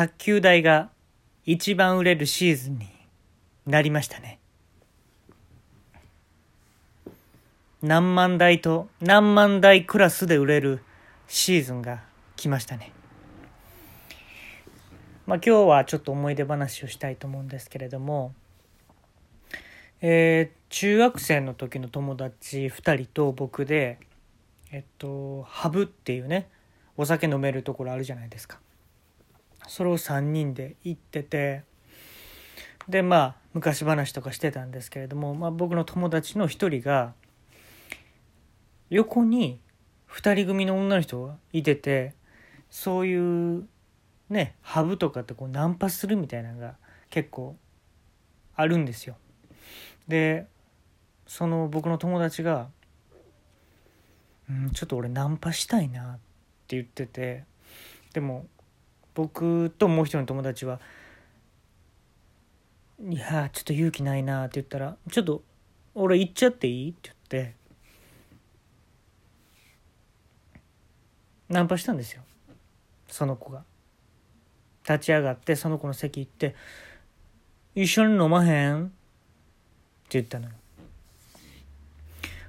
[0.00, 0.88] 卓球台が
[1.44, 2.88] 一番売れるシーズンに
[3.66, 4.38] なりましたね。
[7.82, 10.82] 何万台と何万台クラスで売れる
[11.28, 12.02] シーズンが
[12.36, 12.92] 来ましたね。
[15.26, 18.32] まあ今日はちょっと思い出話をしたいと思うんですけれども、
[20.00, 23.98] えー、中学生の時の友達2人と僕で、
[24.72, 26.48] えっと、ハブっていうね、
[26.96, 28.60] お酒飲めるところあるじゃないですか。
[29.70, 31.62] それを3人で行ってて、
[32.88, 37.14] でまあ昔話とかしてたんですけれども、まあ、僕の友達の一人が
[38.90, 39.60] 横に
[40.08, 42.14] 2人組の女の人がいてて
[42.68, 43.68] そういう
[44.28, 46.74] ねハブとかってこうナンパするみたいなのが
[47.08, 47.56] 結構
[48.56, 49.14] あるんですよ。
[50.08, 50.48] で
[51.28, 52.70] その僕の友達が
[54.50, 56.16] 「うんちょっと俺ナンパしたいな」っ
[56.66, 57.44] て言ってて
[58.12, 58.48] でも
[59.14, 60.80] 僕ともう一人の友達は
[63.08, 65.42] 「いやちょっと勇気ないな」って言ったら「ちょっと
[65.94, 67.54] 俺行っちゃっていい?」って言って
[71.48, 72.22] ナンパしたんですよ
[73.08, 73.64] その子が
[74.88, 76.54] 立ち上がってその子の席行って
[77.74, 78.92] 「一緒に飲まへん?」って
[80.10, 80.54] 言ったのよ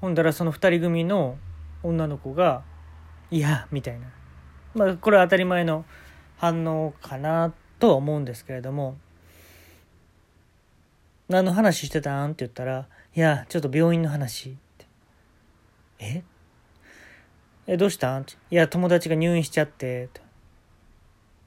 [0.00, 1.38] ほんだらその2人組の
[1.82, 2.62] 女の子が
[3.30, 4.08] 「いや」みたいな
[4.74, 5.84] まあこれは当たり前の
[6.42, 8.96] 反応かなとは思うんですけれども
[11.30, 14.86] 「何の話してたん?」って言ったら「いやちょっと病院の話」って
[16.04, 16.24] 「え？
[17.68, 20.08] えどうしたん?」っていや友達が入院しちゃって」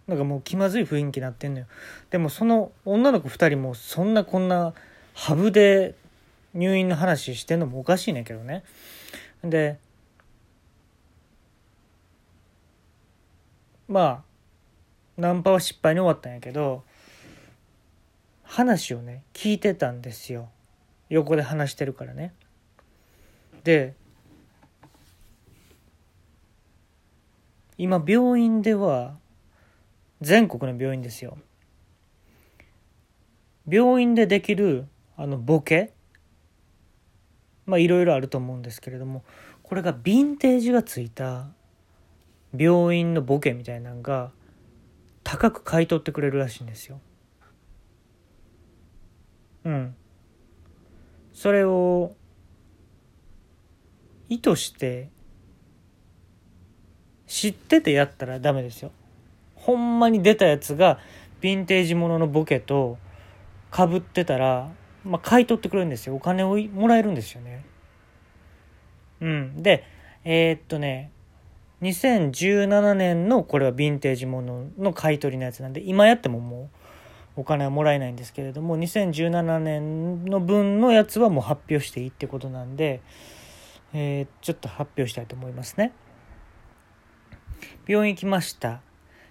[0.08, 1.66] なんかもう気まずい雰囲気になってんのよ。
[2.10, 4.74] でもその女の子2人もそんなこんな
[5.14, 5.96] ハブで
[6.54, 8.64] 入院の話してんのもおかしいねんけどね。
[9.44, 9.78] で
[13.90, 14.35] まあ
[15.18, 16.84] ナンパは失敗に終わったんやけど
[18.44, 20.50] 話をね聞いてたんですよ。
[21.10, 22.34] 横で話してるからね。
[23.64, 23.94] で
[27.78, 29.16] 今病院では
[30.22, 31.38] 全国の病院ですよ。
[33.68, 34.86] 病院でできる
[35.18, 35.92] あのボケ
[37.66, 39.24] まあいろいろあると思うんですけれども
[39.64, 41.48] これがヴィンテージがついた
[42.56, 44.32] 病院のボケみたいなのが
[45.26, 47.02] 高く買い取ってくれるらしいんですよ。
[49.66, 49.96] うん。
[51.34, 52.16] それを
[54.30, 55.10] 意図して
[57.28, 58.92] 知っててやったらダメですよ。
[59.56, 61.00] ほんまに出たやつが
[61.42, 63.00] ヴィンテージもののボケと
[63.72, 64.72] かぶってたら、
[65.04, 66.16] まあ、買い取ってくれるんですよ。
[66.16, 67.66] お金をもらえるんですよね。
[69.22, 69.64] うん。
[69.64, 69.84] で、
[70.24, 71.12] えー、っとね、
[71.82, 76.70] 2017年のこれはヴィンテージものの買い取りのやつなんで今やってもも
[77.38, 83.02] うお金はもらえないんですけれども2017年の分のやつはもう発表していいってことなんで、
[83.94, 85.92] えー、ちょっと発表したいと思いますね。
[87.88, 88.82] 病院行きました。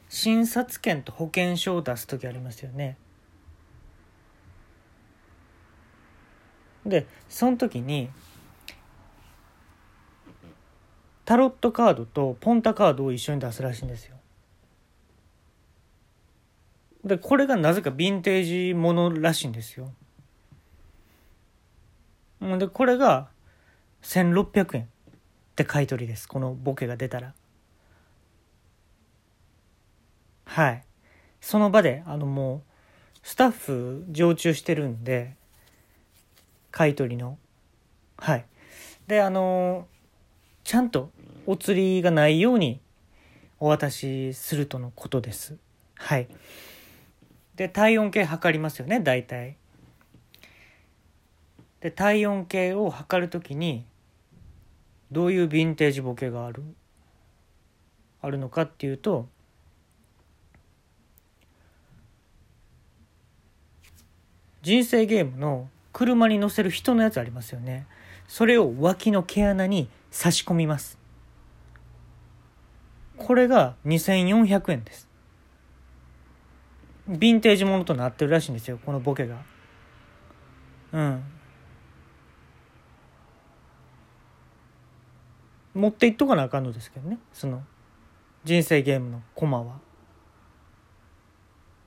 [0.09, 2.99] 診察券と保険証を出す時ありますよね。
[6.85, 8.11] でその時に
[11.25, 14.17] タロットカードとポンタカードを一緒に出すらしいんですよ。
[17.05, 19.93] でこれがなぜかヴィンテージものらしいんですよ。
[22.41, 23.29] でこれが
[24.03, 24.87] 1600円っ
[25.57, 27.35] て買い取りですこのボケが出たら。
[30.47, 30.85] はい
[31.41, 32.63] その場であのもう
[33.23, 35.37] スタッフ常駐してるんで
[36.71, 37.39] 買い取りの
[38.19, 38.45] はい
[39.07, 39.87] であの
[40.65, 41.11] ちゃんと
[41.47, 42.81] お釣りがないように
[43.61, 45.57] お渡しするとのことです。
[45.95, 46.29] はい。
[47.55, 49.57] で、体温計測りますよね、大体。
[51.81, 53.85] で、体温計を測るときに、
[55.13, 56.63] どういうヴィンテージボケがある
[58.23, 59.29] あるのかっていうと、
[64.63, 67.87] 人生ゲームの車に乗せる人のやつありますよね。
[68.29, 70.97] それを脇の毛穴に差し込みます。
[73.17, 75.09] これが2400円です。
[77.09, 79.43] ヴィンテージものとなってるらしいんですよ、このボケが。
[80.93, 81.25] うん。
[85.75, 87.65] 持っていっとかなあかんのですけどね、その、
[88.45, 89.81] 人生ゲームのコマは。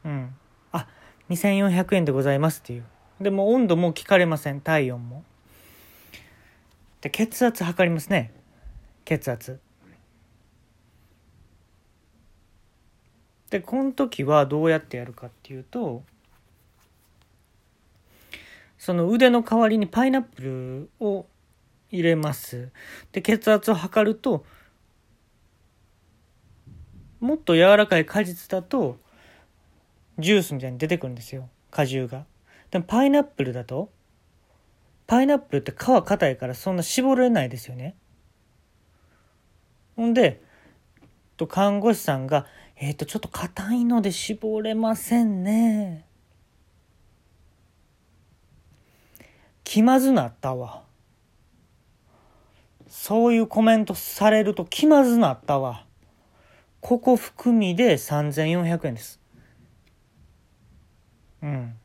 [0.03, 0.35] うん。
[0.73, 0.85] あ、
[1.29, 2.83] 2400円でございますっていう。
[3.21, 5.23] でも温度も聞かれません、体温も。
[7.07, 8.33] で、血圧測りますね。
[9.05, 9.61] 血圧。
[13.49, 16.03] でこの時はどうやってやるかっていうと
[18.77, 21.25] その腕の代わりにパイナップルを
[21.89, 22.71] 入れます
[23.13, 24.43] で血圧を測ると
[27.21, 28.97] もっと柔らかい果実だと
[30.19, 32.25] ジュースみたいに出てくるんですよ果汁が
[32.69, 33.91] でもパイナップルだと
[35.07, 37.95] パイナップルって皮硬いからそんな絞れないですよね。
[39.95, 40.43] ほんで
[41.37, 42.45] と看護師さんが
[42.75, 46.05] 「えっ、ー、とちょっと硬いので絞れませんね」
[49.63, 50.83] 気まずなったわ。
[52.87, 55.85] そういうコメントされると気まずなったわ。
[56.79, 59.19] ここ含みで3400円です。
[61.41, 61.77] うん。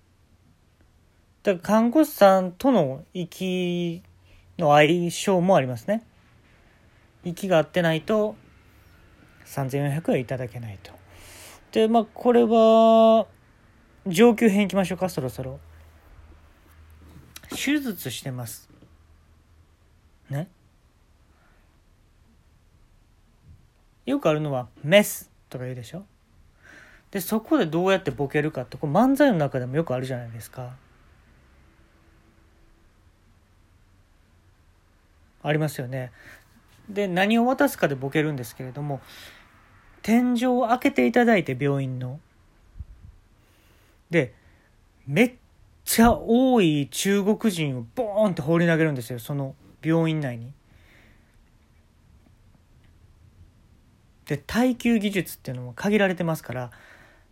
[1.43, 4.03] だから看護師さんとの息
[4.59, 6.05] の相性もありますね。
[7.25, 8.37] 息が合ってないと
[9.47, 10.93] 3400円いただけないと。
[11.73, 13.27] でまあこれは
[14.06, 15.59] 上級編いきましょうかそろそろ。
[17.50, 18.69] 手術してます。
[20.31, 20.49] ね？
[24.06, 26.05] よくあるのはメスとか言うでしょ？
[27.11, 30.71] でそこでどうやってボケるかってこ漫才の中でもよくあるじゃないですか。
[35.43, 36.12] ありますよね。
[36.89, 39.00] で何を渡すかでボケるんですけれども
[40.03, 42.21] 天井を開けていただいて病院の。
[44.11, 44.35] で
[45.06, 45.35] めっ
[45.85, 50.53] ちゃ多い中国人をボーンって放り投げるんですよその病院内に。
[54.27, 56.71] で耐久技術っていうのも限られてますから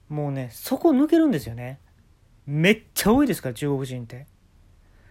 [0.08, 1.78] もうねそこ抜けるんですよね。
[2.46, 4.26] めっちゃ多いですから中国人って。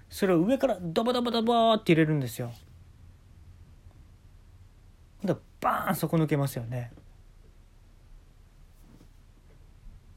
[0.09, 2.51] それを上からドバドバドバって入れるんですよ。
[5.23, 6.91] でバーンそこ抜けますよね。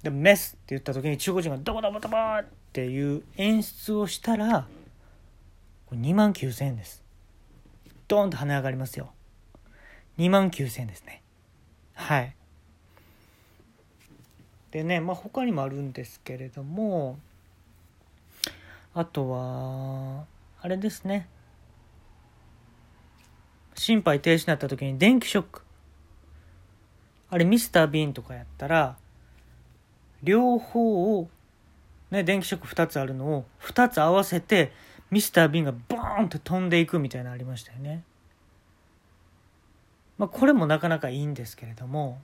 [0.02, 4.66] でメスって言った時に中国人がドバドバドバっていう演出をしたら
[5.92, 7.02] 2万9000円です。
[8.08, 9.12] ドーンと跳ね上がりますよ。
[10.18, 11.22] 2万9000円ですね。
[11.94, 12.34] はい。
[14.70, 17.18] でねまあ他にもあるんですけれども
[18.94, 20.24] あとは
[20.60, 21.28] あれですね。
[23.74, 25.62] 心肺停止になった時に電気ショック
[27.30, 28.96] あれミスター・ビーンとかやったら
[30.22, 31.28] 両方を
[32.10, 34.72] ね電気ショック2つあるのを2つ合わせて
[35.10, 38.02] ミスター・ビーンがボーンって飛んでいくみたいなのありましたよね。
[40.18, 42.20] まあ、これもなかなかいいんですけれども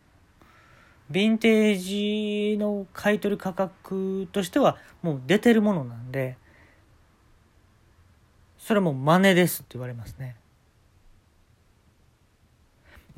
[1.11, 6.37] ヴィンテージの買い取り価格としてはもう出てるものなんで
[8.59, 10.37] それも真似ですって言われますね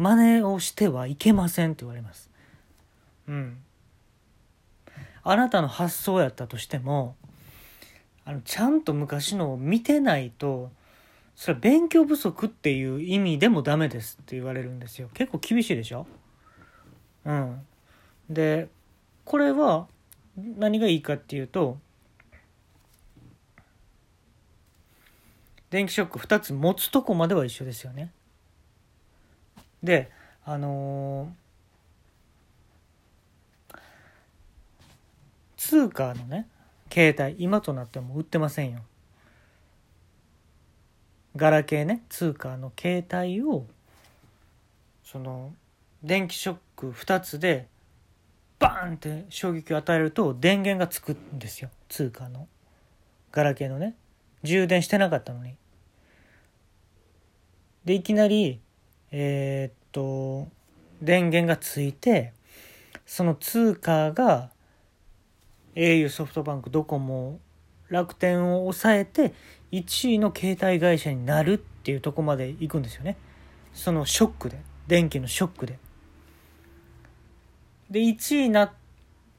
[0.00, 2.30] 真似をしてはいけませんって言われます。
[3.28, 3.58] うん。
[5.22, 7.16] あなたの発想やったとしても
[8.24, 10.70] あのちゃんと昔のを見てないと
[11.36, 15.10] それは勉強不足っていう意味でもダメですって言われるんですよ。
[15.12, 16.06] 結構厳しいでしょ？
[17.26, 17.60] うん。
[18.30, 18.68] で
[19.26, 19.86] これは
[20.36, 21.78] 何がいいかっていうと
[25.68, 28.12] 電気ショック2つ持つとこまでは一緒ですよね
[29.82, 30.10] で
[30.44, 33.74] あのー、
[35.56, 36.48] 通貨のね
[36.92, 38.80] 携帯今となっても売ってませんよ。
[41.36, 43.64] ガラケーね通貨の携帯を
[45.04, 45.52] その
[46.02, 47.68] 電気ショック2つで
[48.58, 51.70] バーンって衝撃を与えると電源がつくんですよ。
[51.88, 52.46] 通貨の。
[53.32, 53.94] ガラケーのね。
[54.42, 55.54] 充電してなかったのに。
[57.84, 58.60] でいきなり
[59.12, 60.48] えー、っと
[61.02, 62.32] 電源がついて
[63.06, 64.50] その通貨が
[65.74, 67.40] au ソフトバンクドコモ
[67.88, 69.34] 楽天を抑えて
[69.72, 73.16] 1位の携帯会社になるっていうとこまで行くんですよね。
[73.72, 75.78] そのショックで電気のショックで。
[77.90, 78.72] で1位になっ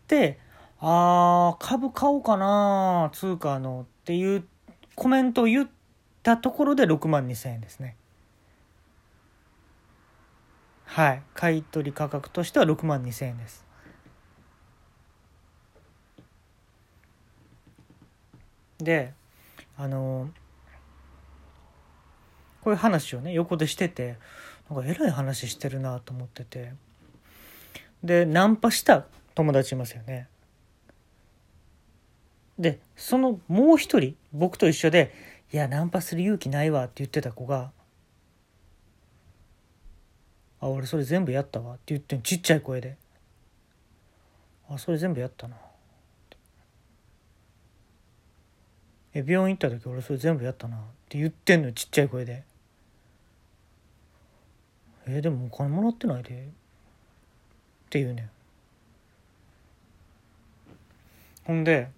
[0.07, 0.39] て
[0.79, 4.43] あー株買おうかな通貨のっていう
[4.95, 5.69] コメントを言っ
[6.23, 7.95] たところで6万2000円ですね。
[10.91, 11.21] はい。
[11.33, 13.65] 買取価格としては6万2000円です。
[18.77, 19.13] で
[19.77, 20.29] あの
[22.61, 24.17] こういう話をね横でしてて
[24.69, 26.73] なんかえらい話してるなと思ってて。
[28.03, 29.05] でナンパした
[29.35, 30.27] 友達いますよね。
[32.59, 35.13] でそのもう一人僕と一緒で
[35.53, 37.71] 「いやナンパする勇気ないわ」って言ってた子が
[40.61, 42.95] 「あ俺それ全部やったわ」って言ってちっちゃい声で
[44.69, 45.57] あそれ全部やったな
[49.13, 52.43] え病院行った時俺それ全部やったなって言ってんのちっちゃい声で
[55.07, 56.33] えでもお金もらってないでっ
[57.89, 58.29] て言うねん。
[61.43, 61.89] ほんで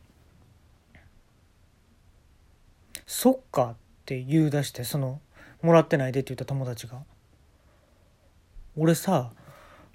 [3.06, 3.72] 「そっか」
[4.04, 5.22] って言い出してその
[5.62, 7.04] 「もらってないで」って言った友達が。
[8.76, 9.32] 俺さ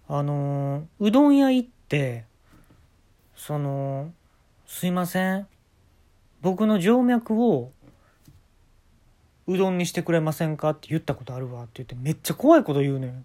[0.08, 2.25] あのうどん屋行って
[3.35, 4.12] その
[4.66, 5.47] 「すいません。
[6.40, 7.73] 僕の静脈を
[9.47, 11.64] うどんにしてくれませんか?」って言ったことあるわ。
[11.64, 13.25] って言ってめっちゃ怖いこと言うねん。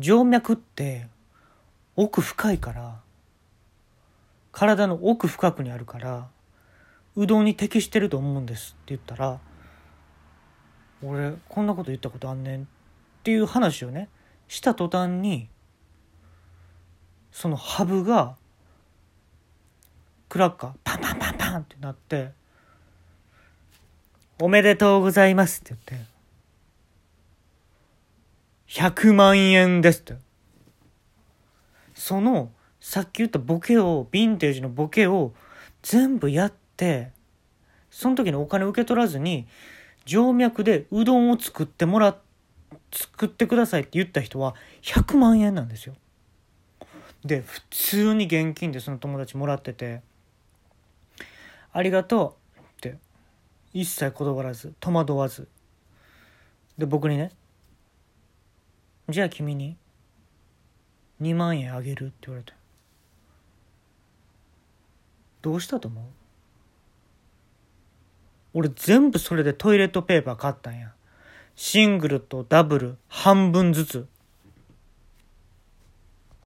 [0.00, 1.06] 静脈って
[1.96, 3.00] 奥深いから
[4.50, 6.28] 体の奥深くにあるから
[7.14, 9.38] うどんに適してると思うんですって言ったら
[11.02, 12.62] 俺こんなこと言ったことあんねん。
[12.62, 12.81] って
[13.22, 14.08] っていう話をね
[14.48, 15.48] した途端に
[17.30, 18.34] そのハブが
[20.28, 22.32] クラッカーパンパンパンパンってなって
[24.42, 26.06] 「おめでとうございます」って言って
[28.66, 30.16] 「100万円です」って。
[31.94, 32.50] その
[32.80, 35.32] さっき言ったボケをヴィンテージのボケを
[35.82, 37.12] 全部やって
[37.92, 39.46] その時にお金受け取らずに
[40.04, 42.16] 静脈でうどんを作ってもらっ
[42.92, 45.94] 作ってくださいって言った人は100万円なんですよ。
[47.24, 50.02] で普通に現金でその友達もらってて
[51.72, 52.98] 「ありがとう」って
[53.72, 55.48] 一切断らず戸惑わず。
[56.76, 57.30] で僕にね
[59.08, 59.76] 「じゃあ君に
[61.20, 62.52] 2万円あげる」って言われて。
[65.42, 66.04] どうしたと思う？
[68.54, 70.92] 俺全部それでトイレットペーパー買ったんや。
[71.54, 74.08] シングルとダブル半分ずつ。